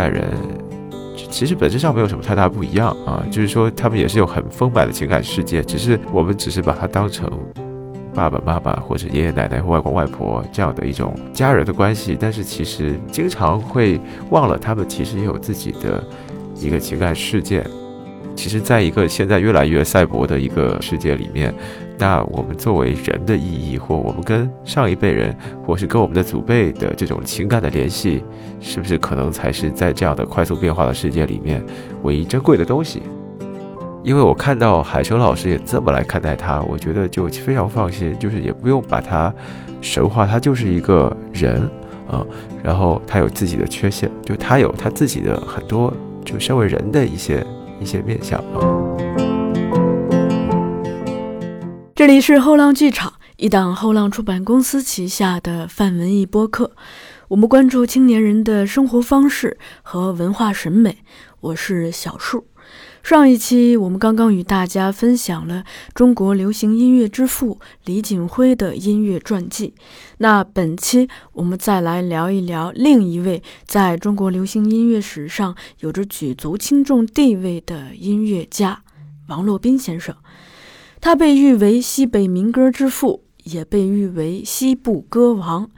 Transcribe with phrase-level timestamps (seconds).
[0.00, 0.24] 代人
[1.30, 7.30] 其实本质上没有什么太大不一样啊，就是说他们也是有很丰满的情感世界，只是我们只是把它当成
[8.14, 16.02] 爸爸妈妈或者爷爷奶奶或外公外婆这样的一种家人的关系，但是其实经常会忘了他们其实也有自己的
[16.56, 17.62] 一个情感世界。
[18.40, 21.54] 其实，在一个现在越来越赛博的一个世界里面，
[21.98, 28.24] 那我们作为人的意义，或我们跟上一辈人，或是跟我们的祖辈的这种情感的联系，
[28.58, 31.62] 是不是可能才是在这样的快速变化的世界里面
[32.02, 33.02] 唯一珍贵的东西？
[34.02, 39.30] 因为我看到海生老师也这么来看待他，我觉得就非常放心，就是也不用把他
[39.82, 41.60] 神化，他就是一个人
[42.10, 42.24] 啊，
[42.62, 45.92] 然后他有自己的缺陷，就他有他自己的很多，
[46.24, 47.46] 就身为人的一些。
[47.80, 48.42] 一些面相。
[51.94, 56.72] 这里是后浪剧场，一档后浪出版公司旗下的泛文艺播客。
[57.28, 60.98] 我们关注青年人的生活方式和文化审美。
[61.40, 62.46] 我是小树。
[63.02, 69.74] 上一期我们刚刚与大家分享了中国流行音乐之父李锦辉的音乐传记，
[70.18, 78.82] 那本期我们再来聊一聊另一位在中国流行音乐史上有着举足轻重地位的音乐家
[79.28, 80.14] 王洛宾先生。
[81.00, 85.68] 他被誉为西北民歌之父，也被誉为西部歌王。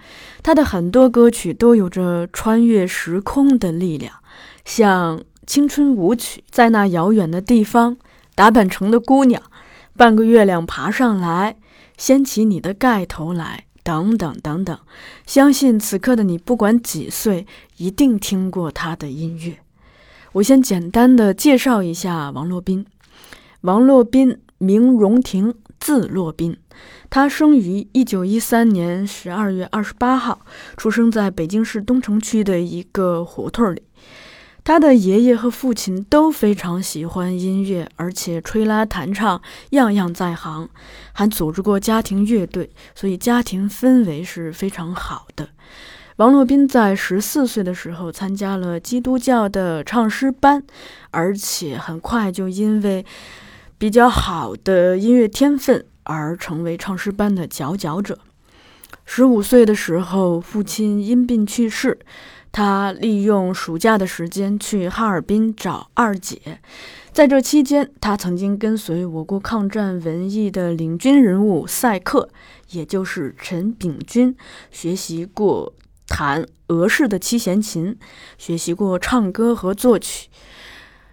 [0.42, 4.12] 他的很多歌曲都有着穿越时空的力量，
[4.64, 5.22] 像。
[5.52, 7.98] 青春舞曲，在那遥远的地方，
[8.34, 9.42] 打扮成的姑娘，
[9.94, 11.58] 半个月亮爬上来，
[11.98, 14.78] 掀起你的盖头来，等等等等。
[15.26, 19.58] 相信此刻的你，不管几岁，一定听过他的音乐。
[20.32, 22.86] 我先简单的介绍一下王洛宾。
[23.60, 26.56] 王洛宾，名荣廷，字洛宾。
[27.10, 30.40] 他生于一九一三年十二月二十八号，
[30.78, 33.82] 出生在北京市东城区的一个胡同里。
[34.64, 40.68] 他的爷爷和父亲都非常喜欢音乐，而且吹拉弹唱样样在行，
[41.12, 45.48] 还组织过家庭乐队，所以家庭氛围是非常好的。
[46.16, 50.62] 王洛宾在十四岁的时候参加了基督教的唱诗班，
[51.10, 53.04] 而且很快就因为
[53.78, 58.20] 比较好的音乐天分而成为唱诗班的佼佼者。
[59.04, 61.98] 十五岁的时候，父亲因病去世。
[62.52, 66.60] 他利用暑假的时间去哈尔滨找二姐，
[67.10, 72.28] 在这期间，他曾经跟随我国抗战文艺的领军人物赛克，
[72.72, 74.36] 也就是陈炳军，
[74.70, 75.72] 学习过
[76.06, 77.98] 弹俄式的七弦琴，
[78.36, 80.28] 学习过唱歌和作曲，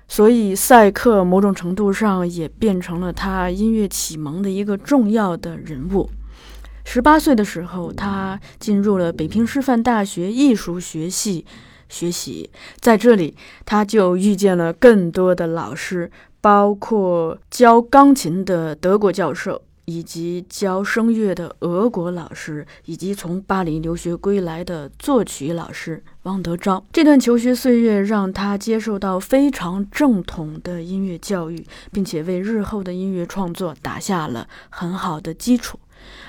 [0.10, 6.10] 所以赛克某种程度上也变成了他音乐启蒙的一个重要的人物。
[6.92, 11.46] 十八岁的时候，他进入了北平师范大学艺术学系
[11.88, 16.10] 学习，在这里，他就遇见了更多的老师，
[16.42, 26.84] 包括教钢琴的德国教授，以及教声乐的俄国老师，以及从巴黎留学归来的作曲老师汪德昭。
[26.92, 35.80] 这段求学岁月让他接受到非常正统的音乐教育，并且为日后的音乐创作打下了很好的基础。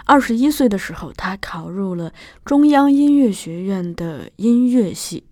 [0.05, 2.13] 二十一岁的时候，他考入了
[2.45, 5.25] 中央音乐学院的音乐系。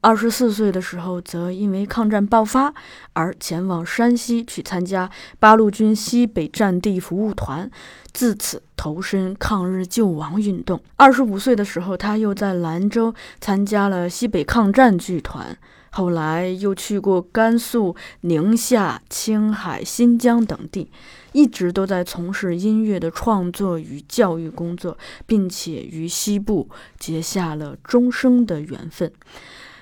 [0.00, 2.72] 二十四岁的时候，则因为抗战爆发
[3.14, 5.10] 而前往山西去参加
[5.40, 7.68] 八路军西北战地服务团，
[8.12, 10.80] 自此投身抗日救亡运动。
[10.94, 15.58] 二十五岁的时候，他又在兰州参加了西北抗战剧团。
[15.90, 20.92] 后来又去过甘肃、宁夏、青海、新疆等地，
[21.38, 26.68] 一直都在从事音乐的创作与教育工作，并且与西部
[26.98, 29.12] 结下了终生的缘分。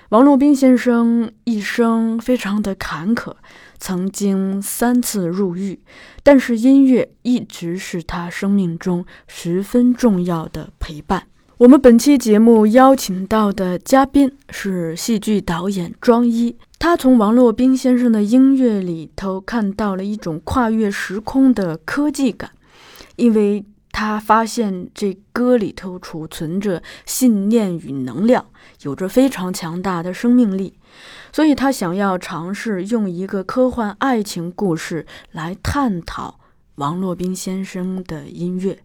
[0.09, 3.33] 王洛宾先生一生非常的坎坷，
[3.79, 5.79] 曾经三次入狱，
[6.21, 11.23] 但是音乐一直是他生命中十分重要的陪伴。
[11.57, 22.51] 我们本期节目邀请到的嘉宾是戏剧导演庄一，他从王洛宾先生的音乐里头看到了一种跨越时空的科技感，
[23.15, 28.45] 因为他发现这歌里头储存着信念与能量，
[28.83, 30.77] 有着非常强大的生命力，
[31.33, 36.39] 所以他想要尝试用一个科幻爱情故事来探讨
[36.75, 38.79] 王洛宾先生的音乐。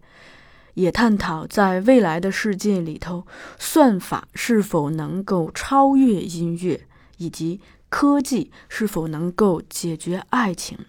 [0.73, 3.27] 也探讨在未来的世界里头，
[3.59, 6.87] 算法是否能够超越音乐，
[7.17, 7.61] 以及
[7.93, 10.79] 科技是否能够解决爱情。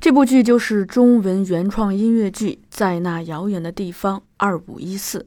[0.00, 5.26] 这部剧就是中文原创音乐剧《在那遥远的地方》二五一四。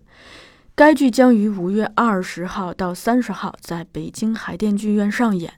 [0.74, 5.54] 该剧将于五月二十号到三十号在北京海淀剧院上演。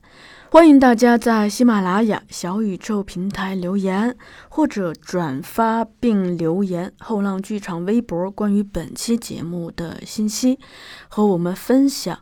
[0.51, 4.17] 欢迎大家在喜马拉雅、小宇宙平台留言，
[4.49, 10.59] 或者转发并留言后浪剧场微博关于本期节目的信息，
[11.07, 12.19] 和我们分享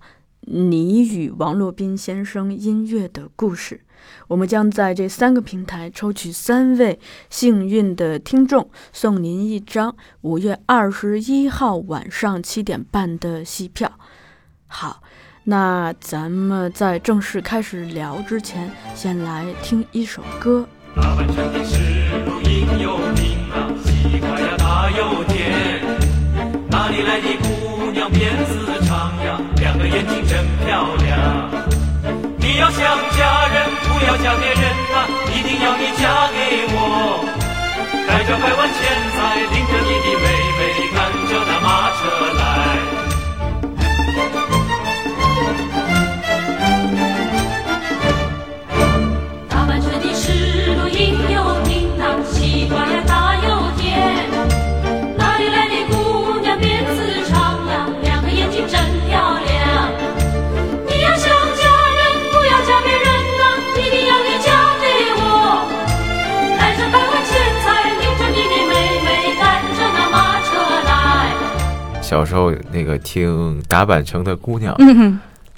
[0.49, 3.81] 你与王洛宾先生音乐的故事。
[4.27, 6.99] 我们将在这三个平台抽取三位
[7.29, 13.91] 幸运的听众，送您一张五月二十一号晚上七点半的戏票。
[14.67, 15.03] 好。
[15.49, 20.67] 那咱们在正式开始聊之前，先来听一首歌。
[20.93, 21.79] 大半城的石
[22.25, 25.81] 路应有名啊，西瓜呀大又甜。
[26.69, 28.86] 哪里来的姑娘辫子，
[29.97, 31.49] 眼睛真漂亮。
[32.37, 32.79] 你要想
[33.17, 34.61] 嫁人，不要嫁别人
[34.93, 34.95] 呐，
[35.33, 36.37] 一定要你嫁给
[36.69, 36.77] 我。
[38.07, 38.77] 带着百万钱
[39.15, 40.25] 财，领着你的妹
[40.59, 40.61] 妹，
[40.93, 40.97] 赶
[41.27, 41.67] 着那马
[41.97, 41.99] 车
[42.37, 42.46] 来。
[72.17, 74.75] 小时候那个听打板城的姑娘，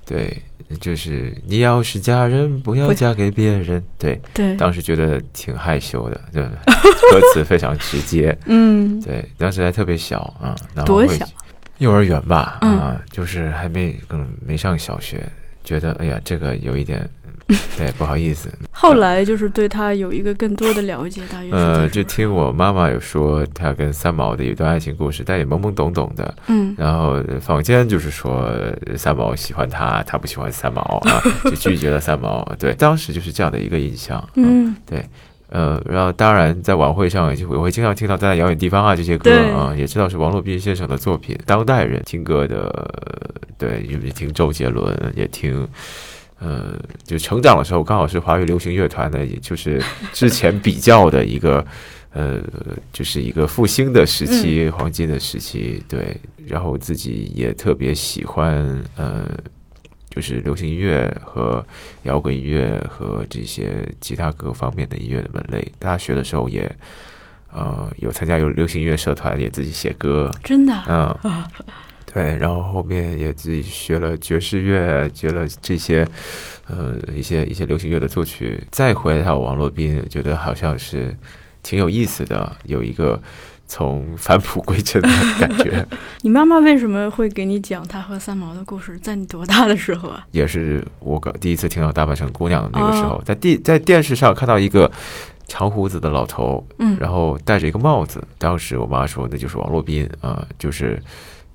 [0.05, 0.37] 对，
[0.81, 3.81] 就是你要是嫁人，不要嫁给别人。
[3.97, 8.37] 对对，当时觉得挺害羞的，对，歌词非常直接。
[8.45, 10.53] 嗯，对，当时还特别小啊，
[10.85, 11.25] 多小？
[11.77, 15.25] 幼儿园吧，啊，就是还没嗯没上小学，
[15.63, 17.09] 觉得哎呀，这个有一点。
[17.75, 18.47] 对，不好意思。
[18.71, 26.35] 后来就是对他有一个更多的了解，大约呃，就听我妈妈有说他跟三毛的一段爱情故事，但也懵懵懂懂的。
[26.47, 28.49] 嗯，然后坊间就是说
[28.95, 32.47] 三毛喜欢他，他不喜欢三毛啊， 就拒绝了三毛。
[32.59, 34.23] 对，当时就是这样的一个印象。
[34.35, 35.03] 嗯，对，
[35.49, 41.37] 呃，然后当然在晚会上就我会经常听到《在遥远地方》啊这些歌啊，也知道是王洛宾先生的作品。
[41.45, 42.89] 当代人听歌的，
[43.57, 45.67] 对，也听周杰伦，也听。
[46.39, 49.81] 呃，就成长的时候，刚好是华语流行乐团的，也就是
[50.13, 51.65] 之前比较的一个，
[52.13, 52.41] 呃，
[52.93, 55.83] 就是一个复兴的时期，黄金的时期。
[55.89, 56.15] 对，
[56.47, 59.25] 然后自己也特别喜欢，呃，
[60.09, 61.65] 就是流行音乐和
[62.03, 65.69] 摇滚音乐和这些其他各方面的音乐的门类。
[65.77, 66.73] 大学的时候也，
[67.51, 70.31] 呃，有参加有流行音乐社团，也自己写歌。
[70.41, 70.73] 真的？
[70.87, 71.43] 嗯。
[72.11, 76.07] 对，然后后面也自己学了爵士乐，学了这些，
[76.67, 78.63] 呃，一些一些流行乐的作曲。
[78.71, 81.15] 再回到王洛宾，觉得好像是
[81.61, 83.21] 挺有意思的，有一个
[83.67, 85.09] 从返璞归真的
[85.39, 85.85] 感觉。
[86.21, 88.97] 你妈妈为什么会给你讲她和三毛的故事？
[88.97, 90.25] 在你多大的时候啊？
[90.31, 94.91] 也是我刚第一次听到《大半城姑娘》的那个时候，在电在电视上看到一个
[95.47, 98.19] 长胡子的老头，嗯，然后戴着一个帽子。
[98.39, 100.99] 当时我妈说那就是王洛宾啊，就是。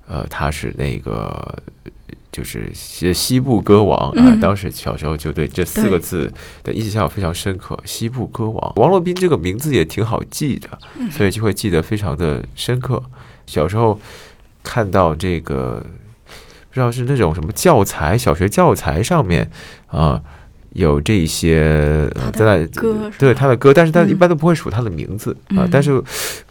[0.07, 1.57] 呃，他是那个，
[2.31, 4.37] 就是西西部歌王啊。
[4.41, 6.31] 当时小时候就对这四个字
[6.63, 7.77] 的印象非常深刻。
[7.85, 10.69] 西部歌王王洛宾这个名字也挺好记的，
[11.09, 13.01] 所以就会记得非常的深刻。
[13.47, 13.99] 小时候
[14.63, 15.85] 看到这个，
[16.69, 19.49] 不知道是那种什么教材，小学教材上面
[19.87, 20.21] 啊。
[20.75, 25.65] 有这些在歌，对他的歌，但是他一般都不会数他的名字啊。
[25.71, 26.03] 但是，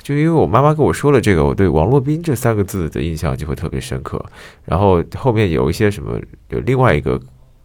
[0.02, 4.24] 就因为我妈妈跟我说了这个，我对王洛宾这三个字的印象就会特别深刻。
[4.64, 7.20] 然后后面有一些什么，有另外一个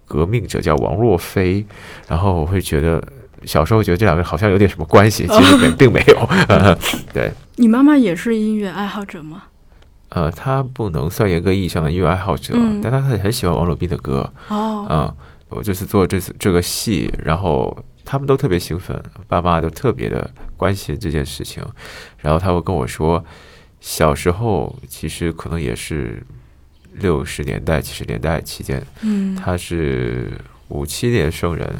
[0.05, 1.65] 革命者叫王洛飞，
[2.09, 3.01] 然后我会觉得
[3.45, 6.29] 小时候觉得这两个好像有点什么关系，其实并 并没有。
[7.13, 9.43] 对，你妈妈也是音乐爱好者吗？
[10.09, 14.29] 呃，她不能算严格意义上的音乐爱好者，但她很很喜欢王洛宾的歌。
[14.49, 15.15] 哦，嗯。
[15.49, 17.75] 我这次做这次这个戏，然后
[18.05, 21.63] 他们都特别兴奋，爸妈都特别的关心这件事情，
[22.19, 23.23] 然后他会跟我说，
[23.79, 26.23] 小时候其实可能也是
[26.93, 30.31] 六十年代、七十年代期间，嗯，他是
[30.67, 31.75] 五七年生人，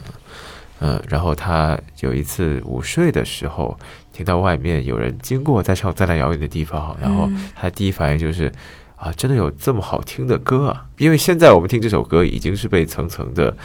[0.80, 3.80] 嗯，然后他有一次午睡的时候，
[4.12, 8.52] 听到外面有人经过在唱《在那遥远的地方》，然后他第一反应就是。
[9.00, 10.86] 啊，真的有这么好听的歌啊！
[10.98, 13.56] 因为现在我们听这首歌，已经是被层层的，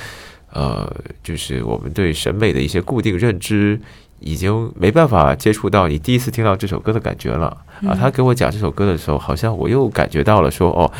[0.52, 0.88] 呃，
[1.24, 3.80] 就是我们对审美的一些固定认知，
[4.20, 7.48] 已经没办法接触到你第一次听到这首歌的感觉了
[7.84, 7.98] 啊！
[7.98, 10.90] 他给我讲这首歌的时候，好像我又感觉到了，说哦，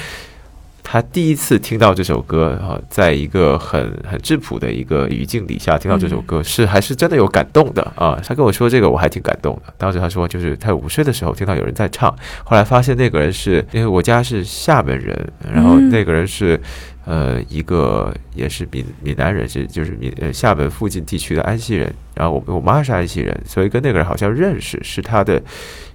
[0.85, 8.21] 他第一次听到这首歌啊，在一个很很质朴的一个语境底下听到这首歌，是还是真的有感动的啊。
[8.25, 9.75] 他跟我说这个，我还挺感动的。
[9.77, 12.15] 当时他说，就是他五岁的时候听到有人在唱，
[12.45, 16.61] 后来发现那个人是因为我家是厦门人，然后那个人是。
[17.07, 21.95] 呃，一个也是闽闽南人，是就是闽呃厦门附近地区的安溪人。
[22.15, 25.39] 然后我我妈是安溪人，所以跟那个人好像认识，是他的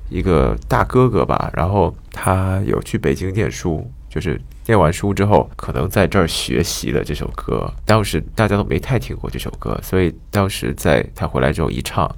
[0.10, 1.50] 一个大哥哥吧。
[1.56, 7.72] 然后他有去北京念书，就是念完书之后，可能在这儿学习了这首歌。
[7.86, 12.10] 当时大家都没太听过这首歌，所以当时在他回来之后一唱，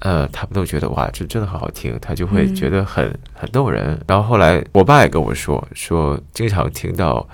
[0.00, 4.00] 呃，他们都觉得哇，这真的很好听，他就会觉得很很动人。
[4.08, 7.28] 然后后来我爸也跟我说，说经常听到。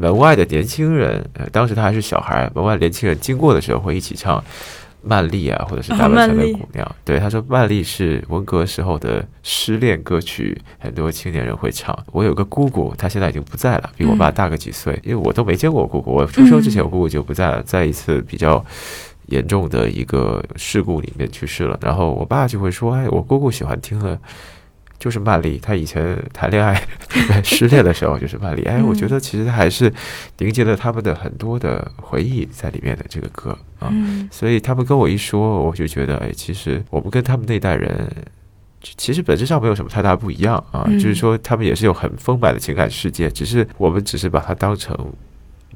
[0.00, 2.48] 门外的年轻人，呃，当时他还是小孩。
[2.54, 4.38] 门外年轻人经过的时候，会一起唱
[5.08, 6.86] 《曼丽》啊，或者是《大半山的姑娘》。
[7.04, 11.98] 对，他说《曼丽》是文革时候的失恋歌曲，很多青年人会唱。
[12.12, 15.00] 我有个姑姑，她现在已经不在了，比我爸大个几岁。
[15.02, 18.62] 因为我都没见过我姑姑，我出生之前我姑姑就不在了，在一次比较
[19.26, 21.78] 严重的一个事故里面去世了。
[21.82, 24.18] 然后我爸就会说：“哎，我姑姑喜欢听的。”
[24.98, 26.82] 就是曼丽，她以前谈恋爱
[27.44, 28.62] 失恋的时候就是曼丽。
[28.64, 29.92] 哎，我觉得其实还是
[30.38, 33.92] 凝结了他们的很多的回忆在里面的这个歌啊。
[34.28, 38.10] 所以他们跟我一说，我就觉得，哎，其实我们跟他们那代人
[38.80, 40.84] 其实本质上没有什么太大不一样啊。
[40.94, 44.96] 就是说，他们也是有很丰满的情感世界，只是我们只是把它当成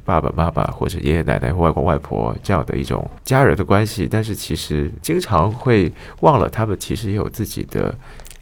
[0.04, 4.08] 爸爸妈妈或者爷爷奶奶或外公外婆这样的一种家人的关系。
[4.10, 7.94] 但是其实经常会忘了，他们其实也有自己的。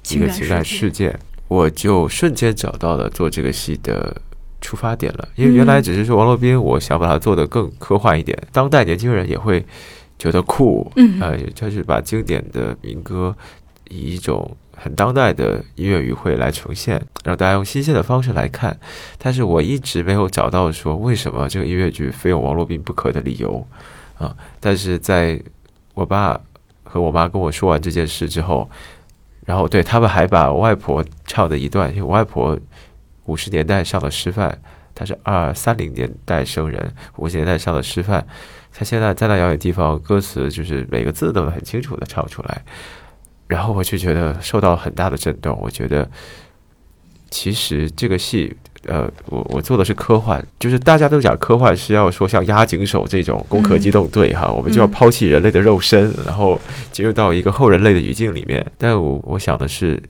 [0.08, 4.14] 一个情感事件，我就瞬间找到了做这个戏的
[4.60, 5.28] 出发点了。
[5.36, 9.64] 因为原来只是说王洛宾，我想把它做得更科幻一点，当代年轻人也会
[10.18, 10.90] 觉得酷。
[10.96, 13.34] 嗯，呃，就是把经典的民歌
[13.88, 18.78] 以一种很当代的音乐语汇来呈现，让大家用新鲜的方式来看。
[19.18, 23.66] 但是我一直没有找到说为什么这个音乐剧非有王洛宾不可的理由
[24.18, 24.36] 啊。
[24.58, 25.40] 但是在
[25.94, 26.40] 我爸
[26.82, 28.68] 和我妈跟我说完这件事之后。
[29.50, 32.56] 然后对他们还把外婆唱的一段，因为外婆
[33.24, 34.56] 五十年代上的师范，
[34.94, 38.24] 她是二三零年代生人，五十年代上的师范，
[38.72, 42.62] 她现在在那遥远地方，歌词就是每个字都很清楚的唱出来，
[43.48, 46.08] 然后我就觉得受到很大的震动，我觉得
[47.28, 48.56] 其实这个戏。
[48.86, 56.58] 呃，我我做的是科幻，就是大家都讲科幻是要说像押井守这种攻壳机动队哈，我们就要抛弃人类的肉身，然后
[56.90, 58.64] 进入到一个后人类的语境里面。
[58.78, 60.00] 但我我想的是。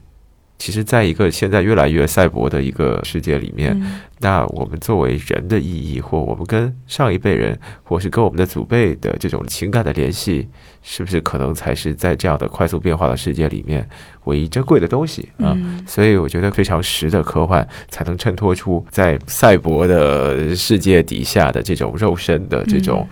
[0.61, 3.75] 其实，在一个现在越来越赛博的一个世界里面，
[4.19, 10.47] 那我们作为人的意义，或我们跟上一辈人，或是跟我们的祖辈的这种情感的联系，
[10.83, 13.88] 是不是可能才是在这样的快速变化的世界里面
[14.25, 15.57] 唯一珍贵的东西啊？
[15.87, 23.09] 所以，我觉得非常实的科幻，才能衬托出在赛博的世界底下的这种肉身的这种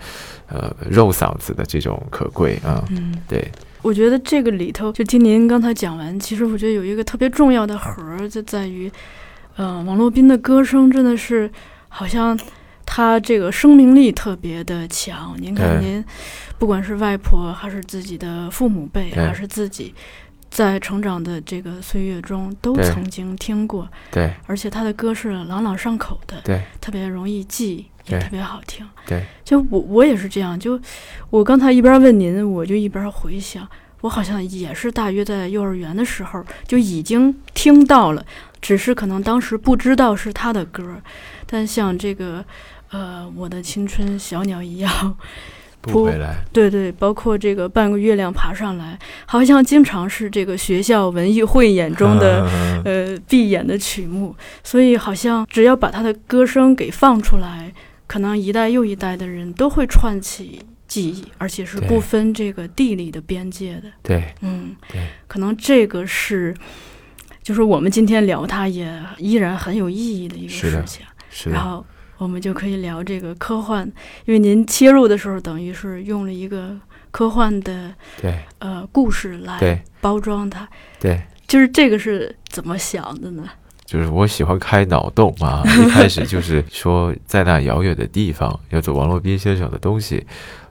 [0.49, 2.85] 呃肉嗓子的这种可贵啊。
[3.27, 3.43] 对。
[3.81, 8.91] 我觉得这个里头，就听您刚才讲完，其实我觉得有一个特别重要的核，就在于，
[9.55, 11.49] 呃，王洛宾的歌声真的是
[11.87, 12.37] 好像
[12.85, 15.35] 他这个生命力特别的强。
[15.39, 16.03] 您看，您
[16.57, 19.93] 不管是外婆，还是自己的父母辈，还是自己
[20.49, 23.87] 在成长的这个岁月中，都曾经听过。
[24.11, 27.85] 对，而且他的歌是朗朗上口的，对，特别容易记。
[28.05, 30.81] 也特别好听，对，就我我也是这样，就
[31.29, 33.69] 我刚才一边问您，我就一边回想，
[34.01, 38.25] 我好像也是大约在幼儿园的时候就已经听到了，
[38.59, 40.99] 只是可能当时不知道是他的歌，
[41.45, 42.43] 但像这个
[42.89, 45.15] 呃，我的青春小鸟一样。
[45.81, 52.45] 不回来，对对，包括这个半个月亮爬上来，好像经常是这个学校文艺汇演中的
[52.83, 57.71] 呃闭演的曲目，所以好像只要把他的歌声给放出来，
[58.07, 63.83] 可能一代又一代的人都会串起记忆，而且是不分这个地理的边界的。
[64.03, 64.75] 对，嗯，
[65.27, 66.53] 可能这个是，
[67.41, 71.05] 就是我们今天聊它也依然很有意义的一个事情。
[71.29, 71.85] 是的，然后。
[72.19, 73.85] 我们就可以聊这个科幻，
[74.25, 76.75] 因为您切入的时候，等于是用了一个
[77.11, 80.67] 科幻的对呃故事来包装它。
[80.99, 83.43] 对，就是这个是怎么想的呢？
[83.85, 90.27] 就是我喜欢开脑洞嘛，一开始就是说在那遥远的地方要做王洛宾先生的东西，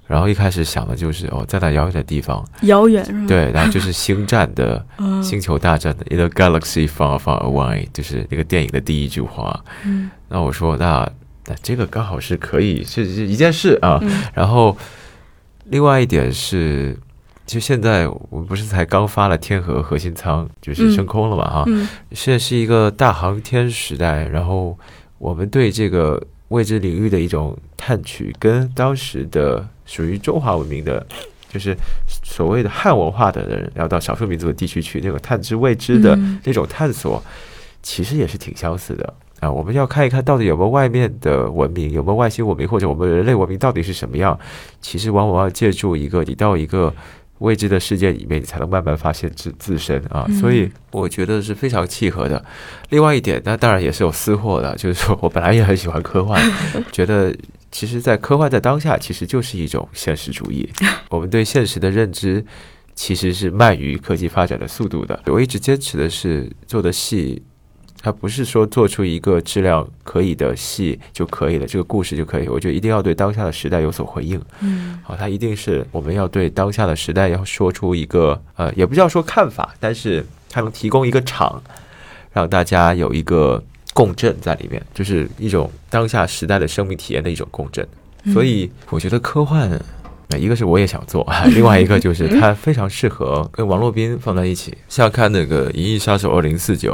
[0.07, 3.27] 然后一开始想的就是哦，在那遥远的地方，遥远是吗？
[3.27, 4.87] 对，然后就是星战的
[5.25, 9.65] 星球大战的 In the Galaxy Far Far Away，就是那个电影的第一句话。
[9.85, 11.11] 嗯，那我说那。
[11.49, 13.99] 那这个刚好是可以是一件事啊，
[14.35, 14.77] 然后
[15.65, 16.95] 另外一点是，
[17.47, 21.65] 就现在我们不是才刚发了天河核心舱，就是升空了嘛哈，
[22.13, 24.79] 现在是一个大航天时代，然后
[25.17, 31.07] 我们对这个未知领域的一种探取，跟当时的属于中华文明的，
[31.51, 31.75] 就是
[32.23, 37.23] 所谓的汉文化的人，要到少数民族的地区去那种探知未知的嗯那种探索，
[37.83, 39.15] 其实也是挺相似的。
[39.41, 44.39] 啊，我们要看一看到底有没有外面的文明，有没有外星文明，或者我们人类文明到底是什么样。
[44.81, 46.93] 其实往往要借助一个你到一个
[47.39, 50.25] 未知的世界里面，你才能慢慢发现自自身啊。
[50.29, 52.45] 嗯所以我觉得是非常契合的。
[52.91, 56.41] 另外一点，那当然也是有私货的，就是说我本来也很喜欢科幻，
[56.91, 57.33] 觉得
[57.71, 60.69] 其实，在科幻在当下其实就是一种现实主义，
[61.11, 62.45] 我们对现实的认知。
[63.01, 65.23] 其实是慢于科技发展的速度的。
[65.27, 67.41] 我一直坚持的是做的戏，
[68.01, 72.49] 它不是说做出一个质量可以的戏就可以了，这个故事就可以。
[72.49, 74.41] 我觉得一定要对当下的时代有所回应。
[74.61, 81.61] 嗯好，它一定是我们要对当下的时代要说出一个呃，也不叫说看法，但是它能提供一个场，
[82.33, 83.63] 让大家有一个
[83.93, 87.87] 共振在里面，就是一种当下时代的生命体验的一种共振。
[88.33, 89.81] 所以我觉得科幻，呃
[90.37, 94.77] 一个是我也想做，另外一个就是它非常适合跟王洛宾放在一起。
[94.89, 96.93] 像看那个《银翼杀手二零四九》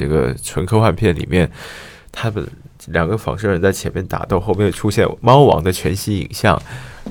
[0.00, 1.48] 这个纯科幻片里面，
[2.10, 2.44] 他们
[2.88, 6.60] 两个仿生人在前面打斗，后面出现猫王的全息影像，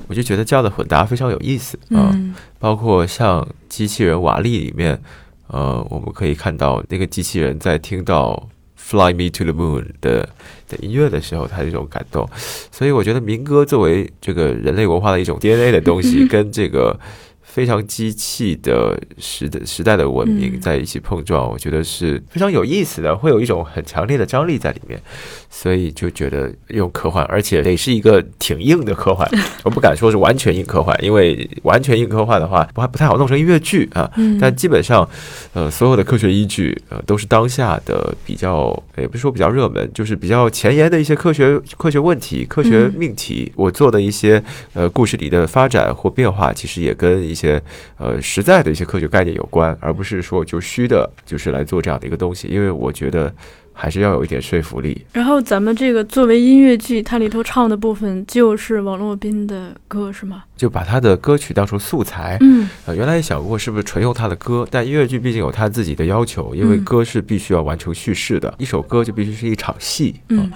[0.07, 2.11] 我就觉得这样的混搭非常有意思啊。
[2.13, 5.01] 嗯包括像机器人瓦力里面，
[5.47, 8.47] 呃，我们可以看到那个机器人在听到
[8.89, 10.27] “Fly Me to the Moon” 的
[10.67, 12.27] 的音乐的时候，他这种感动。
[12.71, 16.99] 所以我觉得民歌作为这个人类文化的一种 DNA 的东西， 跟这个
[17.53, 24.97] 非常机器的时的时代的文明嗯在一起碰撞，我觉得是非常有意思的，会有一种很强烈的张力在里面。
[25.53, 29.29] 所以就觉得用科幻，而且得是一个挺硬的科幻，
[29.63, 34.09] 我不敢说是完全硬科幻，因为完全硬科幻的话，不还不太好弄成音乐剧啊。
[34.15, 35.07] 嗯但基本上，
[35.53, 43.51] 呃，所有的科学依据，呃，都是当下的比较，也不是说比较热门，就是比较前沿的一些科学科学问题、科学嗯命题。
[43.57, 44.41] 我做的一些
[44.73, 47.40] 呃故事里的发展或变化，其实也跟一些
[47.97, 52.47] 呃实在的一些科学概念有关，而不是说就虚的，就是来做这样的一个东西。
[52.47, 53.33] 因为我觉得
[53.73, 55.05] 还是要有一点说服力。
[55.13, 60.43] 然后咱们这个作为音乐剧，它里头唱的部分就是王洛宾的歌，是吗？
[60.55, 70.51] 就把他的歌曲当成素材，嗯呃，原来也想过是不是纯用他的歌，但音乐剧毕竟有他自己的要求，因为嗯歌是必须要完成叙事的，一首歌就必须是一场戏啊、嗯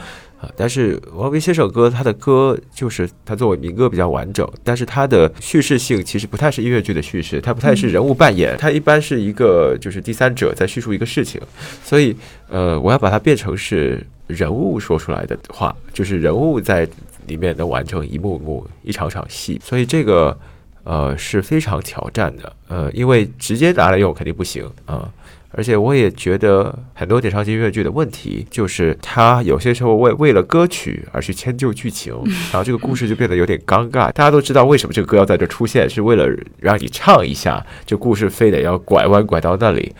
[0.45, 0.51] 啊。
[0.55, 11.41] 但是王维先生歌，他的歌就是他作为民歌比较完整，但是他的叙事性其实不太是音乐剧的叙事，它不太是人物扮演，它一般是一个就是第三者在叙述一个事情，
[11.83, 12.15] 所以
[12.49, 16.87] 呃，我要把它变成是人物说出来的话，就是人物在
[17.27, 20.37] 里面能完成一幕幕、一场场戏，所以这个
[20.83, 25.11] 呃是非常挑战的，呃，因为直接拿来用肯定不行啊。
[25.57, 32.13] 而且我也觉得很多点唱机音乐剧的问题，就是它有些时候为为了歌曲而去迁就剧情，
[32.51, 34.11] 然后这个故事就变得有点尴尬。
[34.11, 36.27] 大家都知道为什么这个歌要在这出现，是为了
[36.59, 39.95] 让你唱一下，这故事非得要拐弯拐到那里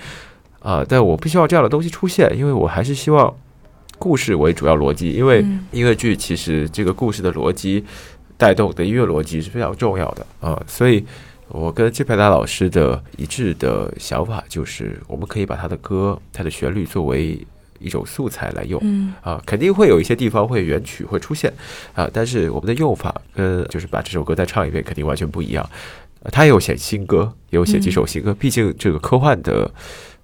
[0.60, 3.32] 啊、但我不希望这样的东西出现，因为我还是希望
[4.00, 7.86] 故事为主要逻辑，因为嗯音乐剧其实这个故事的逻辑
[8.36, 11.06] 带动的音乐逻辑是非常重要的啊、所以
[11.48, 17.40] 我跟金培达老师的一致的想法就是，我们可以把他的歌、他的旋律作为
[17.80, 18.80] 一种素材来用。
[18.84, 21.54] 嗯啊，肯定会有一些地方会原曲会出现
[21.94, 25.70] 啊，但是我们的用法跟就是把这首歌再唱一遍肯定完全不一样。
[26.24, 29.72] 呃他也有写新歌，也有写几首新歌，毕竟这个科幻的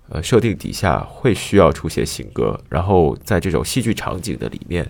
[0.10, 4.90] 呃设定底下会需要出现新歌，然后在这种戏剧场景的里面。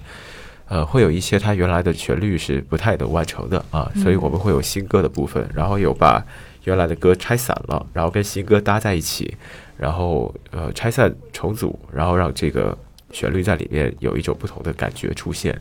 [0.72, 6.26] 呃，会有一些它原来的旋律是不太能完成的啊，所以我们会有新歌的部分，然后有把
[6.64, 9.36] 原来的歌拆散了，然后跟新歌搭在一起，
[9.76, 12.78] 然后呃拆散重组，然后让这个
[13.12, 15.52] 旋律在里面有一种不同的感觉出现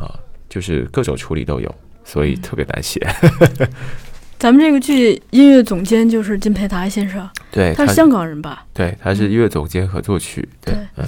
[0.00, 0.08] 啊，
[0.48, 3.06] 就是各种处理都有，所以特别难写。
[4.40, 8.64] 咱们这个剧音乐总监就是金培达先生，对，他他是香港人吧？
[8.72, 11.04] 对他是音乐总监和作曲，对对，嗯，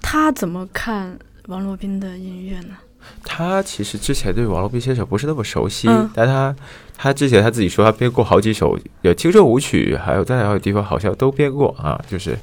[0.00, 2.74] 他怎么看王洛宾的音乐呢？
[3.22, 6.54] 他其实之前对王洛宾先生不是那么熟悉，嗯但他
[6.96, 12.38] 他之前他自己说他编过好几首，有青春舞曲，还有在还有地方好像都编过啊，就是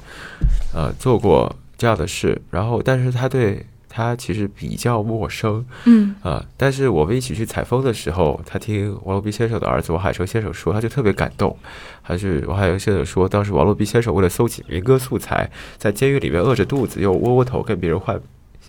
[0.74, 2.40] 呃做过这样的事。
[2.50, 6.44] 然后，但是他对他其实比较陌生嗯啊。
[6.56, 11.56] 但是我们一起去采风的时候，他听王洛宾先生的儿子王海生先生说，他就特别感动。
[12.02, 18.20] 还是王海生先生说，当时王洛宾先生为了搜集民歌素材，在监狱里面饿着肚子，又窝窝头跟别人换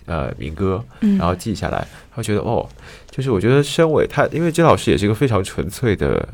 [0.06, 0.84] 呃民歌。
[1.00, 2.68] 嗯，然后记下来，他觉得哦，
[3.10, 6.28] 就是我觉得申伟他，因为金老师也是一个非常纯粹的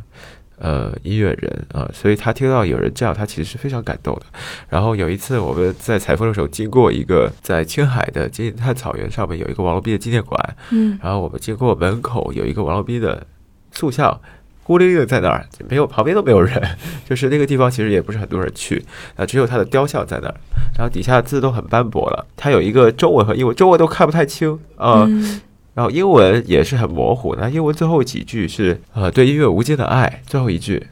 [0.59, 4.23] 呃音乐人啊，所以他听到有人这样，他其实是非常感动的。
[4.69, 13.27] 然后有一次我们在采风的时候，经过一个在青海的金银滩草原上面有一个王洛宾的纪念馆，嗯然后我们经过门口有一个王洛宾的
[13.73, 14.21] 塑像，
[14.63, 16.61] 孤零零的在那儿，没有旁边都没有人，
[17.09, 18.85] 就是那个地方其实也不是很多人去，
[19.17, 20.35] 啊，只有他的雕像在那儿，
[20.77, 25.05] 然后底下字都很斑驳了，它有一个中文和英文，中文都看不太清啊。
[25.09, 25.41] 嗯。
[25.73, 30.85] 然后英文也是很模糊，那英文最后几句是呃对音乐无尽的爱，最后一句，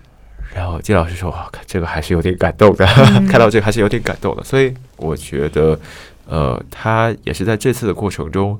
[0.55, 1.35] 然后金老师说
[1.67, 2.87] 这个还是有点感动的，
[3.29, 5.79] 看到这个还是有点感动的，所以我觉得
[6.27, 8.59] 呃他也是在这次的过程中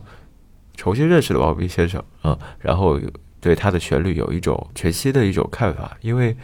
[0.77, 2.99] 重新认识了王斌先生，嗯，然后
[3.41, 6.37] 对他的旋律有一种全新的一种看法，因为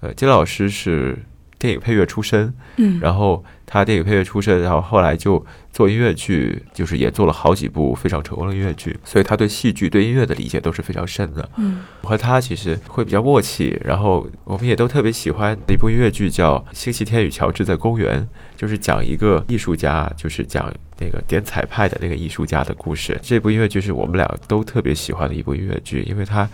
[0.00, 1.18] 呃金老师是
[1.66, 11.50] 电影配乐出身，嗯，然后他电影配乐出身，然后后来就做音乐剧，就是也做了好几部非常成功的音乐剧，所以他对戏剧、对音乐的理解都是非常深的。
[11.56, 18.22] 嗯我和他其实会比较默契，然后我们也都特别喜欢的一部音乐剧叫《星期天与乔治在公园》，
[18.56, 23.18] 就是讲一个艺术家，就是讲那个点彩派的那个艺术家的故事。
[23.20, 26.48] 这部音乐剧是我们俩都特别喜欢的一部音乐剧，因为它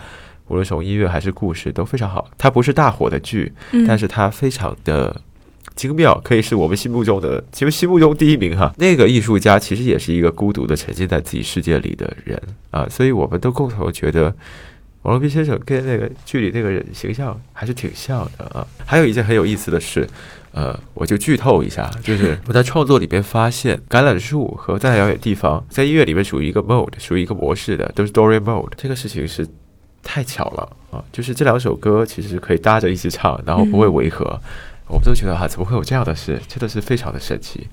[0.52, 2.30] 无论从音乐还是故事都非常好。
[2.36, 5.20] 它不是大火的剧，嗯，但是它非常的
[5.74, 8.72] 精妙，可以是我们心目中的，其实心目中第一名哈。
[8.76, 14.34] 那个艺术家其实也是一个孤独的沉浸在自己世界里的人啊，所以我们都共同觉得。
[15.02, 18.64] 王洛宾先生跟那个剧里那个人形象还是挺像的啊。
[18.86, 20.08] 还有一件很有意思的事，
[20.52, 28.70] 呃，我就剧透一下，就是 我在创作里边发现，橄榄树和在遥远地方在音乐里面属于一个 mode，属于一个模式的，都是 Dorian mode。
[28.76, 29.44] 这个事情是
[30.02, 31.02] 太巧了啊！
[31.12, 34.24] 就是这两首歌其实可以搭着一起唱，然后不会违和。
[34.88, 36.40] 我们都觉得哈、怎么会有这样的事？
[36.48, 37.66] 真的是非常的神奇。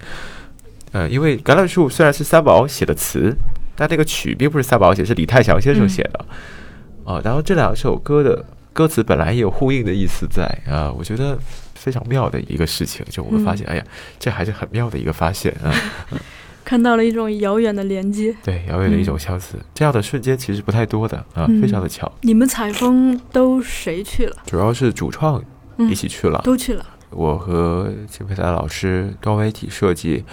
[0.91, 3.35] 呃，因为橄榄树虽然是三毛写的词，
[3.75, 6.25] 但那个曲并不是三毛写，是李泰祥先生写的。
[7.03, 11.37] 啊，然后这两首歌的歌词本来也有呼应的意思在啊，我觉得
[11.75, 13.05] 非常妙的一个事情。
[13.09, 13.83] 就我们发现，哎呀，
[14.19, 15.73] 这还是很妙的一个发现啊。
[16.69, 18.35] 看到了一种遥远的连接。
[18.43, 22.11] 对，遥远的一种相似，这样的瞬间其实不太多的啊，嗯非常的巧。
[22.21, 24.35] 你们采风都谁去了？
[24.45, 25.43] 主要是主创
[25.77, 26.85] 嗯一起去了，都去了。
[27.09, 30.23] 我和金培达老师、多媒体设计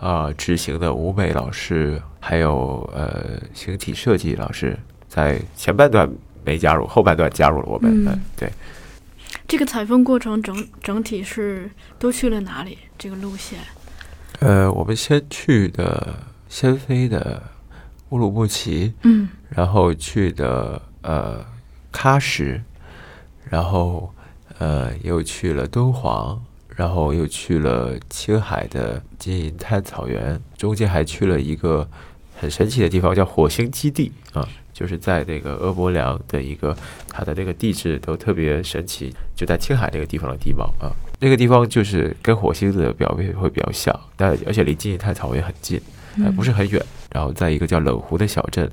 [0.00, 4.76] 啊、执行的吴美老师，还有呃形体设计老师，
[5.08, 6.10] 在前半段
[6.44, 8.04] 没加入，后半段加入了我们。
[8.04, 8.50] 嗯嗯，对，
[9.46, 12.78] 这个采风过程整整体是都去了哪里？
[12.98, 13.60] 这个路线？
[14.40, 16.14] 呃，我们先去的
[16.48, 17.42] 先飞的
[18.10, 19.28] 乌鲁木齐，嗯。
[19.48, 21.44] 然后去的呃
[21.92, 22.60] 喀什，
[23.48, 24.12] 然后
[24.58, 31.88] 呃又去了敦煌，然后又去了青海的金银滩草原，中间还去了一个
[32.36, 36.76] 很神奇的地方，叫火星基地啊，就是在那个阿伯良的一个
[37.08, 40.90] 它的那个地质都特别神奇，就在青海那个地方的地貌啊，
[41.20, 45.80] 那个地方就是跟火星的表面会比较像，但而且离金银滩草原很近，
[46.18, 48.70] 还不是很远，然后在一个叫冷湖的小镇。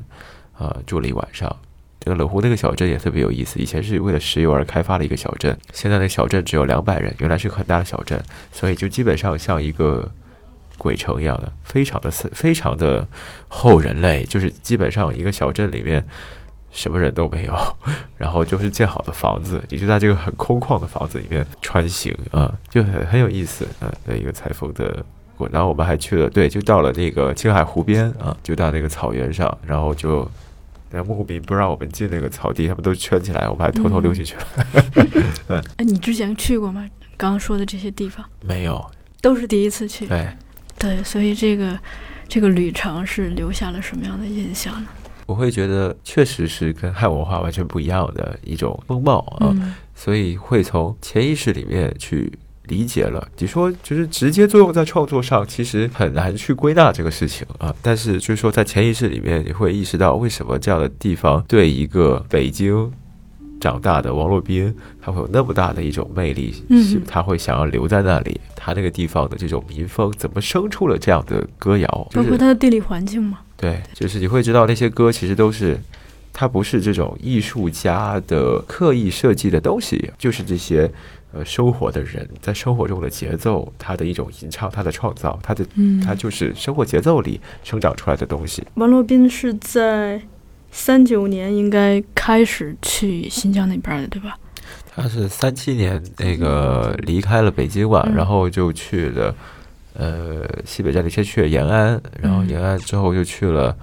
[0.58, 1.58] 呃，住了一晚上。
[2.00, 10.12] 这个冷湖那个小镇也特别有意思，以前是为了石油而开发的一个小镇，现在那个小镇只有两百人，原来是个很大的小镇，所以就基本上像一个
[10.78, 13.08] 鬼城一样的，非常的非常的
[13.48, 16.06] 后人类，就是基本上一个小镇里面
[16.72, 17.56] 什么人都没有，
[18.18, 25.06] 然后就是建好的房子，你就在这个很空旷的房子里面穿行啊、就很很有意思啊的一个采风的
[25.38, 25.48] 过。
[25.52, 30.30] 然后我们还去了，对，就到了那个青海湖边啊，就到那个草原上，然后就。
[30.94, 35.64] 那牧民不让我们进那个草地，他们都圈起来，我们还偷偷溜进去了。
[35.78, 36.86] 哎，你之前去过吗？
[37.16, 38.86] 刚刚说的这些地方没有，
[39.22, 40.06] 都是第一次去。
[40.06, 40.28] 对，
[40.78, 41.80] 对，所以这个
[42.28, 44.90] 这个旅程是留下了什么样的印象呢？
[45.26, 52.32] 我会觉得确实是跟汉文化完全不一样的一种风貌啊，嗯所以会从潜意识里面去
[52.68, 53.28] 理解了。
[53.38, 57.74] 你说就是直接作用在创作上，其实很难去归纳这个事情啊。
[57.82, 62.92] 但是就是说，在潜意识里面，你会意识到为什么这样的地方对一个北京
[63.60, 68.40] 长大的王洛宾，他会有那么大的一种魅力，嗯他会想要留在那里。
[68.56, 71.88] 他那个地方的这种民风，怎么生出了这样的歌谣？
[72.14, 73.40] 包括它的地理环境嘛。
[73.62, 75.80] 对，就是你会知道那些歌其实都是，
[76.34, 80.91] 它不是这种艺术家的刻意设计的东西，就是这些
[81.32, 88.65] 呃生活的人在生活中的节奏，他的一种吟唱，他的创造，他的嗯他就是生活节奏里生长出来的东西。
[88.74, 90.19] 王洛宾是在
[90.71, 94.36] 三九年应该开始去新疆那边的，对吧？
[94.93, 99.36] 他是三七年那个离开了北京嘛，嗯然后就去了
[99.94, 103.76] 呃西北战地，先去了延安，然后嗯延安之后又去了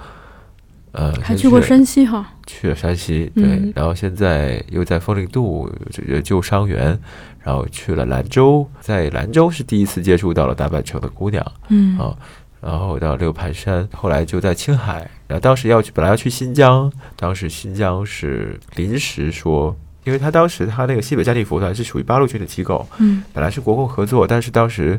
[0.92, 2.26] 呃，还去过山西哈。
[2.46, 6.98] 去了山西，对，嗯然后现在又在枫林渡这个救伤员，
[7.44, 12.16] 然后去了兰州，在兰州是第一次接触到了大阪城的姑娘嗯啊，
[12.60, 19.76] 然后到六盘山，后来就在青海，然后当时要去，本来要去新疆，当时新疆是临时说。
[20.04, 24.98] 因为他当时他那个西北战地服务团是属于八路军的机构，嗯本来是国共合作，但是当时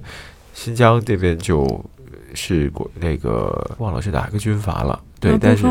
[0.54, 1.84] 新疆这边就
[2.34, 5.66] 是国那个忘了是哪个军阀了，对但是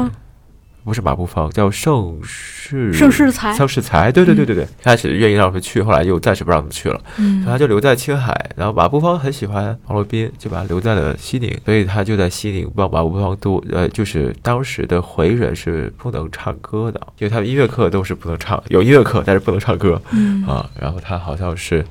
[0.85, 3.55] 不是马步芳，叫盛世盛世才。
[3.55, 7.45] 盛世才，对对对对对，开始愿意让他们去，后来又暂时不让他们去了，嗯。
[7.45, 8.51] 他就留在青海。
[8.57, 20.43] 然后马步芳很喜欢王洛宾，就把他留在了西宁，所以他就在西宁帮马步芳督，呃，就是当时的回人是不能唱歌的，因为他们音乐课都是不能唱，有音乐课但是不能唱歌，嗯。
[20.47, 21.85] 啊，然后他好像是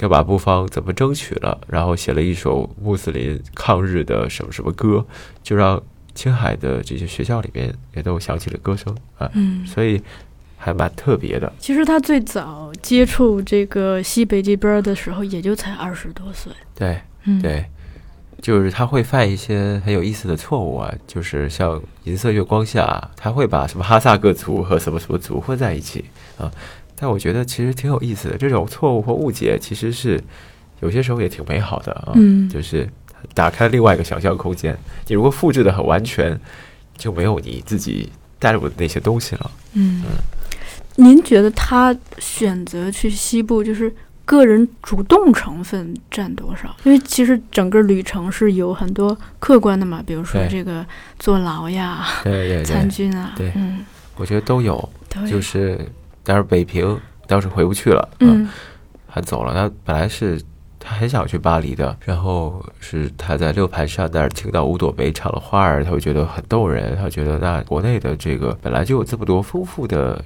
[0.00, 5.04] 跟马步芳怎么争取了，然后写了一首穆斯林抗日的什么什么歌，
[5.42, 5.82] 就让
[6.14, 10.00] 青海的这些学校里面也都响起了歌声啊，嗯，所以
[10.56, 11.52] 还蛮特别的。
[11.58, 16.52] 其实他最早接触这个西北这边的时候，也就才二十多岁。
[16.76, 17.64] 对嗯，，对，
[18.40, 26.04] 就是他会犯一些很有意思的错误啊，就是像银色月光下，他会把什么哈萨克族和什么什么族混在一起
[26.38, 26.48] 啊。
[27.00, 30.20] 但我觉得其实挺有意思的，这种错误或误解其实是
[30.80, 32.12] 有些时候也挺美好的啊。
[32.14, 32.88] 嗯就是
[33.34, 34.76] 打开另外一个想象空间。
[35.06, 36.38] 你如果复制的很完全，
[36.96, 38.08] 就没有你自己
[38.38, 39.50] 带入的那些东西了。
[39.74, 40.02] 嗯，
[40.96, 43.92] 您觉得他选择去西部，就是
[44.24, 46.74] 个人主动成分占多少？
[46.84, 50.84] 因为其实整个旅程是有很多客观的嘛，比如说这个
[51.18, 53.84] 坐牢呀、对对参军啊，对嗯，
[54.16, 54.76] 我觉得都有，
[55.08, 55.78] 都有，就是
[56.28, 58.46] 当然北平当时回不去了，啊嗯
[59.06, 59.54] 他走了。
[59.54, 60.38] 他本来是
[60.78, 66.94] 他很想去巴黎的，然后是他在六盘山那儿听到五朵梅唱了花儿，他会觉得很动人。
[66.98, 70.22] 他觉得那国内的这个本来就有这么多丰富的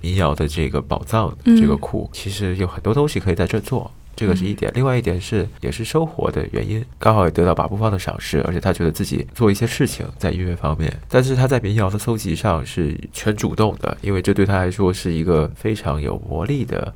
[0.00, 3.90] 民谣的这个宝藏，嗯这个库，其实有很多东西可以在这做。
[4.14, 16.92] 这个是一点，另外一点是也是生活的原因，刚好也得到马步芳的赏识，而且他觉得自己做一些事情在音乐方面，但是他在民谣的搜集上是全主动的，因为这对他来说是一个非常有魔力的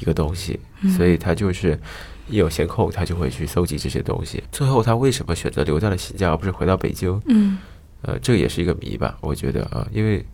[0.00, 0.58] 一个东西，
[0.96, 1.78] 所以他就是
[2.28, 4.42] 一有闲空，他就会去搜集这些东西。
[4.50, 7.20] 最后他为什么选择留在了新疆，而不是回到北京？
[7.26, 7.58] 嗯
[8.06, 10.24] 呃，这也是一个谜吧，我觉得啊，因为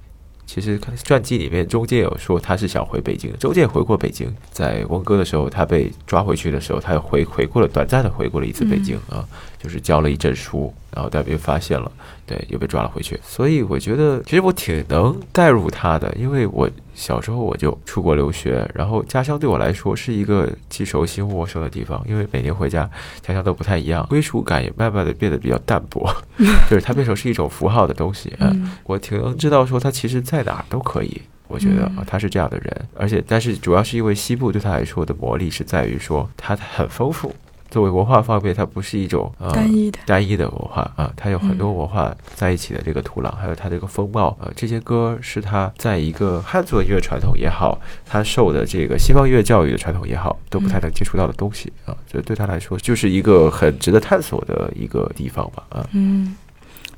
[0.53, 9.25] 其实传记里面中间有说他是想回北京的，周间回过北京，在温哥的时候，他被抓回去的时候，他又回回过了短暂的回过了一次北京啊，
[9.63, 11.93] 就是交了一阵书，然后但被发现了，
[12.27, 13.19] 对，又被抓了回去。
[13.23, 22.89] 所以我觉得其实我挺能代入他的，因为我小时候我就出国留学，然后家乡对我来说是一个既熟悉又陌生的地方，因为每年回家
[23.21, 26.11] 家乡都不太一样，归属感也慢慢的变得比较淡薄，
[26.71, 28.49] 就是它变成是一种符号的东西啊。
[28.53, 31.21] 嗯我挺能知道说他其实在哪儿都可以。
[31.47, 37.35] 我觉得啊嗯，他是这样的人，而且但是主要是因为西部对他来说的魔力是在于说它很丰富，
[37.71, 55.87] 作为文化方面，它不是一种呃单一的，单一的文化啊，它有很多嗯文化在一起的这个土壤，还有它这个风貌啊，这些歌是他在一个汉族音乐传统也好，他受的这个西方音乐教育的传统也好，都不太能接触到的东西啊，所以对他来说就是一个很值得探索的一个地方吧啊。
[55.93, 56.37] 嗯。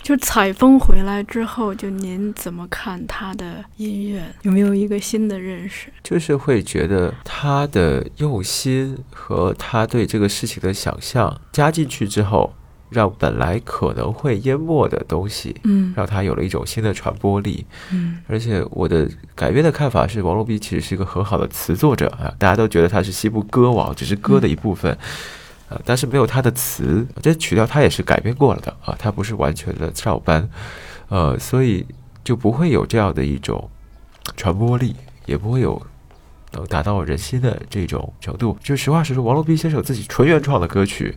[0.03, 4.21] 就采风回来之后，就您怎么看他的音乐？
[4.43, 5.89] 有没有一个新的认识？
[6.03, 12.53] 就是会觉得他的用心和他对这个事情的想象加进去之后，
[12.91, 17.65] 让本来可能会淹没的东西，嗯让他有了一种新的传播力。
[17.93, 24.99] 嗯而且我的改编的看法是，王洛宾其实是一个很好的词作者啊，大家都觉得他是西部歌王，只是歌的一部分。
[25.73, 30.47] 呃，但是没有他的词，这曲调他也是改编过了的啊，他不是完全的照搬，
[31.09, 31.87] 呃，所以
[32.23, 33.71] 就不会有这样的一种
[34.37, 35.81] 传播力，也不会有
[36.51, 38.59] 能达到人心的这种程度。
[38.63, 41.17] 就实话实说，王洛宾先生自己纯原创的歌曲。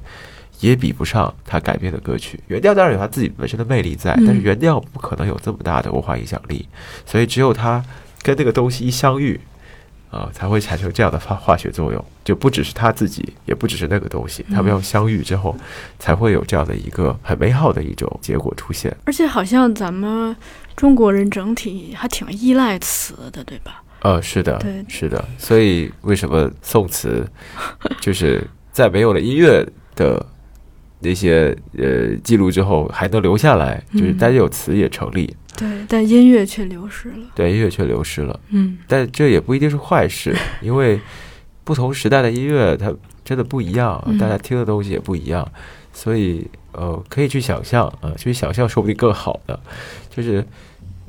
[0.61, 6.65] 也比不上他改编的歌曲，原调当然有他自己本身的魅力在，但是嗯原调不可能有这么大的文化影响力，
[7.05, 7.83] 所以只有他
[8.21, 9.37] 跟那个东西一相遇，
[10.15, 12.05] 啊、才会产生这样的化化学作用。
[12.23, 15.55] 就不只是他自己，也不只是那个东西，他们要相遇之后，
[15.99, 18.95] 才会有这样的一个很美好的一种结果出现。
[19.03, 20.35] 而且好像咱们
[20.75, 23.83] 中国人整体还挺依赖词的，对吧？
[24.01, 25.23] 呃，是的对，是的。
[25.37, 27.27] 所以为什么宋词
[27.99, 30.25] 就是在没有了音乐的
[30.99, 37.17] 那些呃记录之后，还能留下来，就是嗯单有词也成立，对，但音乐却流失了。
[37.35, 38.39] 对音乐却流失了。
[38.49, 40.99] 嗯但这也不一定是坏事， 因为
[41.63, 45.47] 不同时代的音乐它真的不一样，嗯大家听的东西也不一样，
[45.93, 49.59] 所以呃，可以去想象啊，去想象，说不定更好的，
[50.09, 50.45] 就是。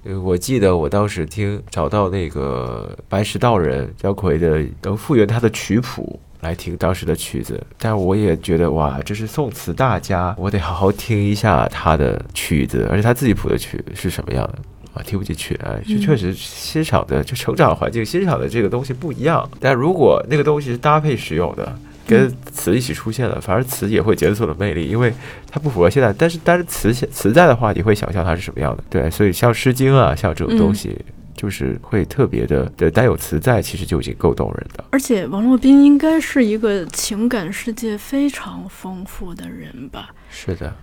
[0.08, 14.58] 呃，我记得我当时听找到那个白石道人姜昆的，能复原他的曲谱来听当时的曲子，但我也觉得哇，这是宋词大家，我得好好听一下他的曲子，而且他自己谱的曲是什么样的。
[14.94, 19.46] 啊，听不进去啊，就嗯确实欣赏的就成长环境欣赏的这个东西不一样。
[19.60, 25.12] 但如果那个东西是搭配使用的，跟词一起出现了，反而词也会减损了魅力，因为
[25.50, 26.14] 它不符合现在。
[26.16, 28.82] 但是但是词词在的话，你会想象它是什么样的。
[28.88, 30.96] 对，所以像《诗经》啊，像这种东西，
[31.36, 34.84] 就是会特别的的带有词在，其实就已经够动人的。
[34.90, 40.10] 而且王洛宾应该是一个情感世界非常丰富的人吧？
[40.30, 40.74] 是的，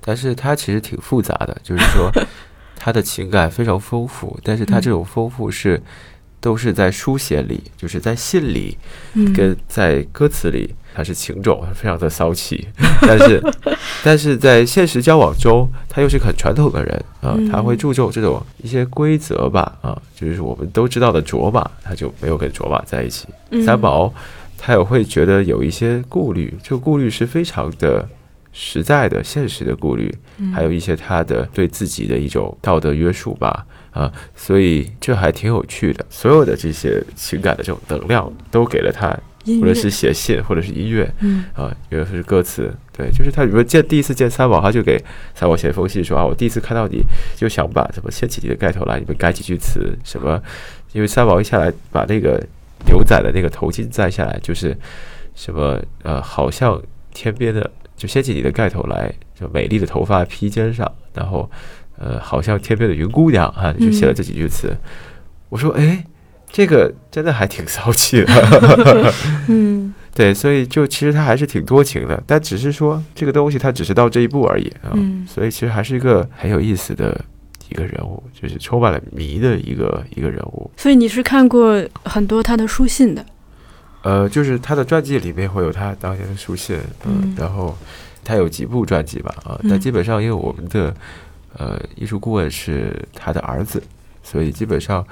[0.00, 2.10] 但是他其实挺复杂的，就是说
[2.76, 5.82] 他的情感非常丰富，但是他这种丰富是。
[6.40, 8.76] 都是在书写里，就是在信里，
[9.14, 12.66] 嗯，跟在歌词里，他是情种，非常的骚气。
[13.02, 13.42] 但是，
[14.04, 23.26] 但是在现实交往中，他又是个很传统的人啊、嗯他会注重这种一些规则吧啊，就是我们都知道的卓玛，他就没有跟卓玛在一起。
[23.50, 24.12] 嗯三毛，
[24.56, 28.08] 他也会觉得有一些顾虑，这个顾虑是非常的
[28.52, 33.66] 实在的、现实的顾虑，嗯还有一些他的对自己的一种道德约束吧。
[33.90, 36.04] 啊，所以这还挺有趣的。
[36.10, 42.72] 所有的这些情感的这种能量，都给了他，无论是写信，或者是音乐嗯啊，有的是歌词。
[42.92, 45.02] 对，就是他，比如说见第一次见三毛，他就给
[45.34, 47.00] 三毛写一封信说啊，我第一次看到你
[47.36, 50.42] 就想把什么掀起你的盖头来，你们改几句词，什么，
[50.92, 52.44] 因为三毛一下来把那个
[52.86, 54.76] 牛仔的那个头巾摘下来，就是
[55.36, 56.82] 什么呃，好像
[57.14, 61.48] 天边的，就掀起你的盖头来，就美丽的头发披肩上，然后
[61.98, 64.76] 呃，好像天边的云姑娘啊，就写了这几句词。
[65.48, 66.04] 我说，哎，
[66.50, 69.12] 这个真的还挺骚气的。
[69.48, 74.90] 嗯 对，所以就其实他还是挺多情的，但只是说这个东西他只是到这一步而已啊。
[74.94, 77.24] 嗯所以其实还是一个很有意思的
[77.68, 80.70] 一个人物，就是充满了谜的一个一个人物。
[80.76, 83.24] 所以你是看过很多他的书信的，
[84.02, 87.76] 呃，就是他的传记里面会有他当年的书信，嗯，嗯然后
[88.24, 90.92] 他有几部传记吧，啊，嗯但基本上因为我们的
[91.58, 93.82] 呃艺术顾问是他的儿子，
[94.22, 95.06] 所以基本上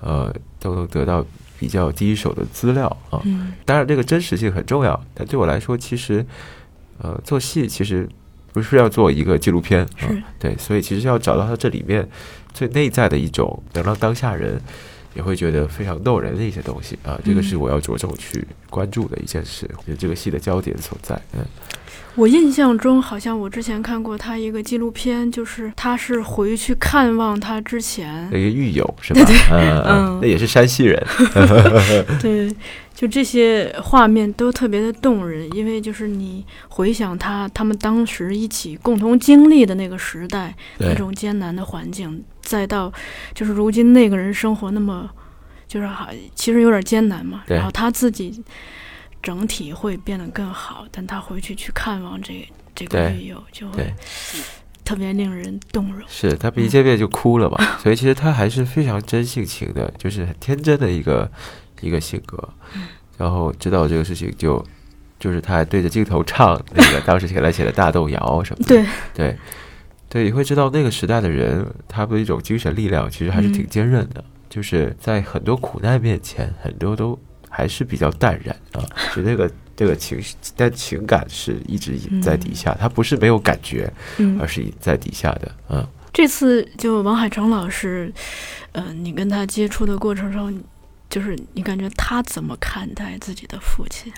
[0.00, 1.24] 呃都能得到
[1.58, 3.20] 比较第一手的资料啊。
[3.24, 6.24] 嗯当然，这个真实性很重要，但对我来说，其实
[6.98, 8.08] 呃做戏其实
[8.52, 12.08] 不是要做一个纪录片，啊是对，所以其实要找到它这里面
[12.54, 14.60] 最内在的一种能让当下人。
[15.14, 21.18] 也会觉得非常动人的一些东西啊，这个是嗯我要着重去关注的一件事，也是这个戏的焦点所在。
[21.32, 21.40] 嗯，
[22.16, 28.26] 我印象中好像我之前看过他一个纪录片，就是他是回去看望他之前。
[28.32, 29.20] 那个狱友是吧？
[29.52, 31.00] 嗯嗯那也是山西人。
[32.20, 32.50] 对，
[32.94, 42.90] 就这些画面都特别的动人，因为就是你回想他他们当时一起共同经历的那个时代，那种艰难的环境，再到
[43.34, 45.08] 就是如今那个人生活那么
[45.68, 48.42] 就是好，其实有点艰难嘛，然后他自己
[49.26, 53.92] 整体会变得更好，但他回去去看望这这个对狱友，就会
[54.84, 56.00] 特别令人动容。
[56.06, 61.28] 是他们一见面就哭了嘛， 所以其实他还是非常真性情的，就是很天真的一个
[61.80, 62.48] 一个性格。
[63.18, 64.64] 然后知道这个事情就，
[65.18, 68.68] 就是他还对着镜头唱那个当时给他写的大豆谣什么的。
[68.68, 69.36] 对，对
[70.08, 77.18] 对，你会知道那个时代的人，他们的一种精神力量其实还是挺嗯坚韧的，就是在很多苦难面前，很多都
[77.56, 78.84] 还是比较淡然啊，
[79.16, 79.50] 就那个。
[79.78, 85.54] 这个情绪，但情感是一直隐在底下，他不是没有感觉，嗯而，是隐在底下的。
[85.68, 88.10] 嗯，这次就王海成老师，
[88.72, 90.64] 呃，你跟他接触的过程中，
[91.10, 94.10] 就是你感觉他怎么看待自己的父亲？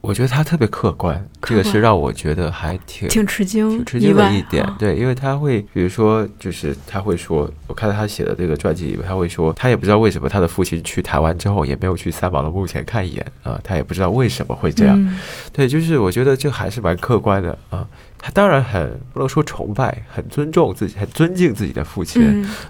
[0.00, 4.64] 我觉得他特别客观，客这个是让我觉得还挺挺吃惊，挺吃惊的一点。
[4.64, 15.18] 啊，对，因为他会，比如说，就是他会说，我看到他写的这个传记里面，他会说，他也不知道为什么他的父亲去台湾之后也没有去三毛的墓前看一眼啊，他也不知道为什么会这样，嗯。
[15.52, 17.86] 对，就是我觉得这还是蛮客观的啊。
[18.20, 22.22] 他当然很不能说崇拜，很尊重自己，很尊敬自己的父亲，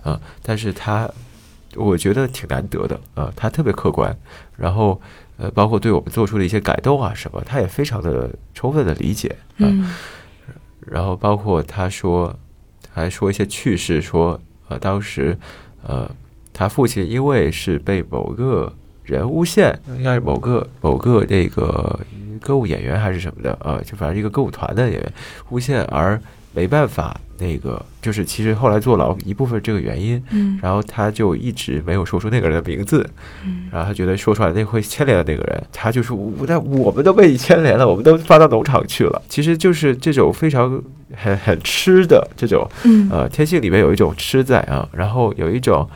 [0.02, 0.12] 嗯。
[0.14, 1.08] 啊，但是他
[1.74, 4.16] 我觉得挺难得的啊，他特别客观，
[4.56, 5.00] 然后
[5.38, 9.94] 呃，包括对我们做出的一些改动啊什么，他也非常的充分的理解啊，嗯。
[10.86, 12.34] 然后包括他说
[12.90, 15.38] 还说一些趣事，说呃当时
[15.86, 16.10] 呃
[16.52, 18.72] 他父亲因为是被某个
[19.04, 22.00] 人诬陷，应该是某个某个那个
[22.40, 25.12] 歌舞演员还是什么的，呃，就反正一个歌舞团的演员
[25.50, 26.20] 诬陷而
[26.58, 33.08] 没办法那个，就是其实后来坐牢一部分这个原因，嗯然后他就一直没有说出那个人的名字，
[33.46, 39.22] 嗯然后他觉得说出来那会牵连了那个人，他就说，我但我们都被你牵连了，我们都发到农场去了。
[39.28, 40.82] 其实就是这种非常
[41.14, 45.88] 很很痴的这种，嗯呃，天性里面有一种痴在啊，然后有一种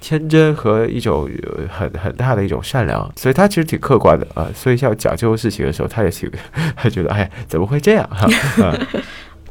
[0.00, 4.48] 天真和一种呃很很大的一种善良，所以他其实挺客观的啊。
[4.52, 6.28] 所以像讲这种事情的时候，他也挺
[6.74, 8.26] 他 觉得，哎，怎么会这样哈、
[8.64, 8.74] 啊？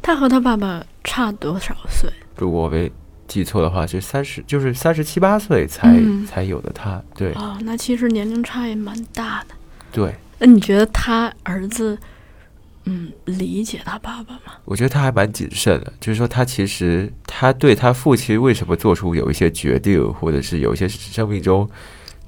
[0.08, 2.10] 他和他爸爸差多少岁？
[2.34, 2.90] 如果我没
[3.26, 7.02] 记错的话，是三十，就是三十七八岁才、嗯才有的他。
[7.14, 9.54] 对哦，那其实年龄差也蛮大的。
[9.92, 11.98] 对，那你觉得他儿子，
[12.84, 14.54] 嗯，理解他爸爸吗？
[14.64, 21.68] 我觉得他还蛮谨慎的，就是说他其实他对他父亲为什么做出有一些决定，或者是有一些生命中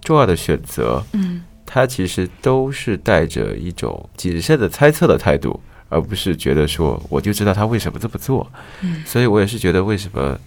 [0.03, 5.59] 重要的选择，嗯他其实都是带着一种谨慎的猜测的态度，
[5.91, 8.51] 而不是觉得说我就知道他为什么这么做。
[8.81, 10.39] 嗯所以我也是觉得为什么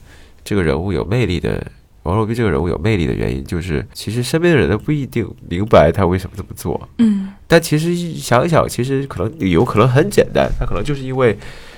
[0.44, 1.64] 这个人物有魅力的。
[2.04, 11.38] 王若冰这个人物有魅力的原因，就是其实身边的人都不一定明白他为什么这么做，嗯但其实想一想，其实可能理由可能很简单，他可能就是因为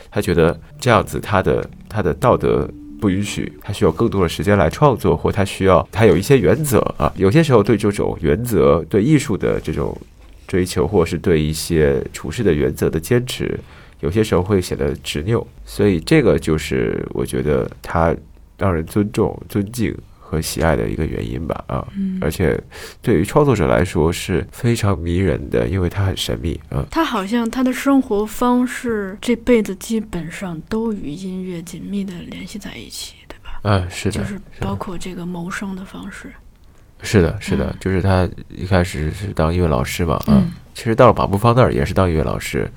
[0.10, 2.68] 他觉得这样子他的他的道德
[3.00, 7.14] 不允许，他需要更多的时间来创作，或他需要他有一些原则啊。
[7.18, 9.96] 有些时候对这种原则、对艺术的这种
[10.48, 13.60] 追求，或是对一些处事的原则的坚持，
[14.00, 15.46] 有些时候会显得执拗。
[15.66, 18.16] 所以这个就是我觉得他
[18.58, 19.96] 让人尊重、尊敬。
[20.28, 22.60] 和喜爱的一个原因吧，啊，嗯，而且
[23.00, 26.84] 对于创作者来说是非常迷人的，因为他很神秘啊。
[26.90, 33.60] 他好像他的生活方式这辈子基本上都与音乐紧密的联系在一起，对吧？
[33.62, 36.34] 嗯，是的，就是包括这个谋生的方式。
[37.02, 42.70] 是的，是的嗯，就是他一开始是当音乐老师嘛，啊，嗯其实到了马步芳那儿也是当音乐老师，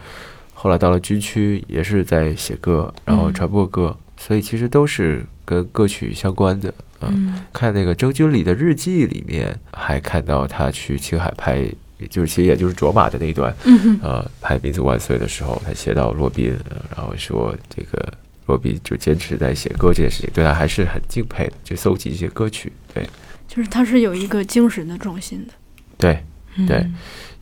[0.55, 6.69] 后来到了军区也是在写歌，然后嗯传播歌，所以其实都是跟歌曲相关的。
[7.01, 7.09] 啊。
[7.11, 11.65] 嗯看那个周君里的日记里面，还看到他去青海拍，
[12.09, 18.13] 就是其实也就是卓玛的那一段，嗯哼呃，拍《民族万岁》的时候，他写到洛宾，呃然后说这个
[18.47, 23.09] 洛宾就坚持在写歌这件事情，对他还是很敬佩的，就搜集一些歌曲，对
[23.49, 25.55] 就是他是有一个精神的重心的。
[25.97, 26.23] 对，
[26.69, 26.95] 对嗯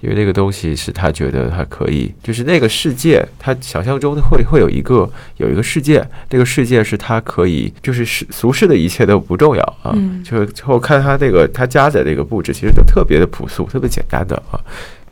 [0.02, 14.60] 因为那个东西是他觉得他可以，就是那个世界，他想象中会会有一个有一个世界，那个世界是他可以，就是世俗世的一切都不重要啊，嗯就是最后看他那个他家的那个布置，其实都特别的朴素，特别简单的啊，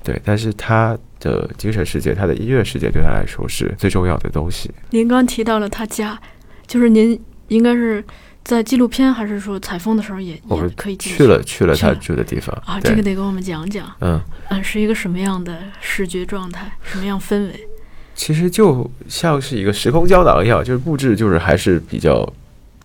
[0.05, 4.70] 对，但是他的精神世界，他的音乐世界对他来说是最重要的东西。
[4.90, 6.20] 您刚提到了他家，
[6.66, 7.18] 就是您
[7.49, 8.05] 应该是
[8.45, 12.78] 在纪录片还是说采风的时候也我们也可以进去了去了他住的地方啊？
[12.78, 14.20] 这个得给我们讲讲，嗯，
[14.51, 17.66] 嗯，是一个什么样的视觉状态，什么样氛围？
[18.14, 22.30] 其实就像是一个时空胶囊一样，就是布置就是还是比较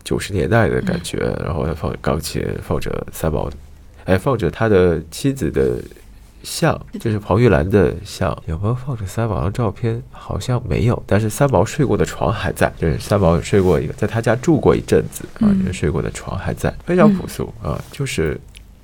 [0.03, 3.49] 九十年代的感觉，然后他放钢琴，放着三毛，
[4.05, 5.75] 哎，放着他的妻子的
[6.43, 10.01] 像，就是彭玉兰的像，有没有放着三毛的照片？
[10.11, 15.59] 好像没有，但是三毛睡过的床还在，就是三毛睡过一个，在他家住过一阵子啊，嗯。
[15.59, 18.39] 就是睡过的床还在，非常朴素啊，就是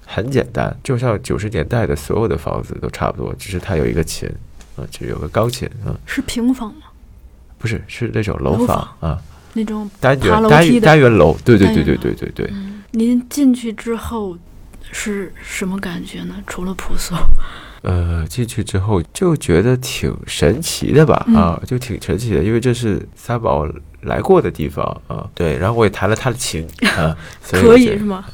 [0.06, 4.30] 很简单，就像九十年代的所有的房子都差不多，只是它有一个琴。
[4.78, 6.88] 啊，只有个钢琴，啊，是平房吗？
[7.58, 8.86] 不是，是那种楼楼房。
[9.00, 9.18] 啊，
[9.54, 14.38] 那种单单元单元楼，对对对对对对对，嗯，您进去之后
[14.92, 16.36] 是什么感觉呢？
[16.48, 17.16] 除了朴素，
[17.82, 21.36] 呃，进去之后就觉得挺神奇的吧，嗯。
[21.36, 23.68] 啊，就挺神奇的，因为这是三宝
[24.02, 26.68] 来过的地方啊，对，然后我也弹了他的琴
[26.98, 27.16] 啊，
[27.52, 28.26] 可以是吗？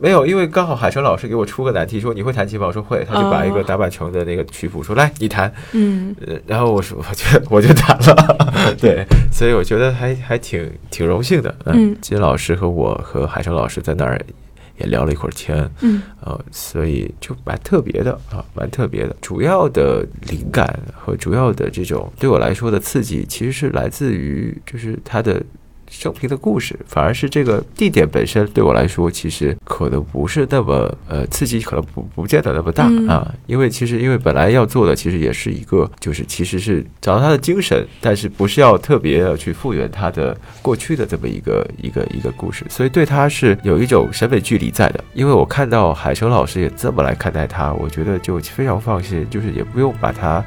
[0.00, 2.66] 没有，因为刚好海城老师给我出个难题，说你会弹琴吗？
[2.66, 3.64] 我说会，他就把一个哦。
[3.64, 6.12] 打板城的那个曲谱说来你弹，嗯。
[6.26, 11.96] 呃，然后我说 我就我就弹了， 对，所以我觉得还还挺挺荣幸的，嗯。
[12.00, 14.20] 金老师和我和海城老师在那儿
[14.82, 19.16] 也聊了一会儿天，嗯呃，所以就蛮特别的啊，蛮特别的。
[19.20, 25.42] 主要的灵感和主要的这种对我来说的刺激，其实是来自于就是他的
[25.92, 33.32] 生平的故事，反而是这个地点本身对我来说，其实可能不是那么呃刺激，可能不不见得那么大嗯啊。
[33.46, 45.04] 因为其实因为本来要做的其实也是一个，就是其实是找到他的精神，但是不是要特别要去复原他的过去的这么一个一个一个故事，所以对他是有一种审美距离在的。
[45.12, 50.42] 因为我看到海生老师也这么来看待他，我觉得就非常放心，就是也不用把他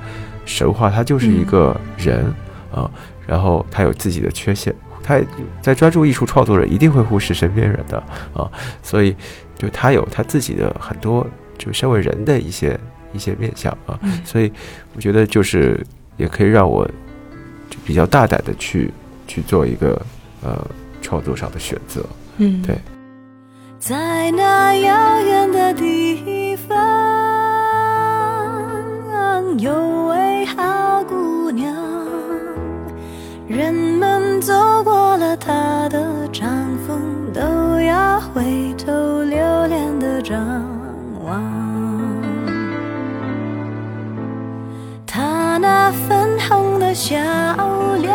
[0.46, 2.34] 神化，他就是一个人
[2.74, 2.89] 啊，
[3.28, 4.74] 然后他有自己的缺陷。
[5.06, 5.22] 他
[5.62, 7.97] 在专注艺术创作人一定会忽视身边人的
[8.34, 8.49] 啊
[8.82, 9.16] 所以
[9.56, 11.26] 就他有他自己的很多
[11.58, 12.78] 就身为人的一些
[13.14, 14.51] 一些面相啊所以
[14.95, 15.80] 我觉得就是
[16.18, 16.86] 也可以让我
[17.70, 18.91] 就比较大胆的去
[19.28, 20.01] 去做一个
[20.41, 20.68] 呃
[21.01, 22.03] 创作上的选择。
[22.38, 22.62] 嗯。
[22.62, 22.76] 对。
[23.80, 26.76] 在那遥远的地方
[29.60, 31.76] 有位好姑娘
[33.47, 34.05] 人们
[34.46, 36.48] 走过了他的帐
[36.86, 40.39] 篷都要回头留恋的张
[41.26, 41.41] 望。
[45.08, 47.18] 他那粉红的笑
[47.96, 48.14] 脸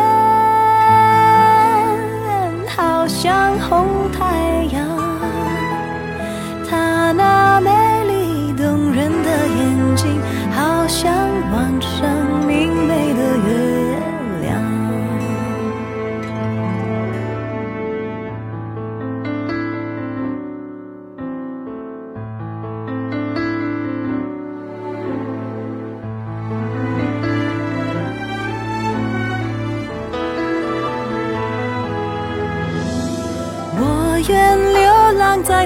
[2.65, 3.85] 好像红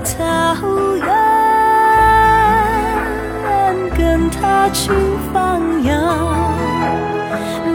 [0.05, 0.23] 草
[0.97, 1.03] 原，
[3.97, 4.91] 跟他去
[5.33, 5.93] 放羊，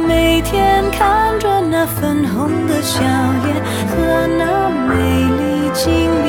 [0.07, 3.61] 每天看着那粉红的笑脸
[3.91, 6.20] 和那美丽颈。